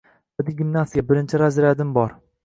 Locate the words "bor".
1.99-2.17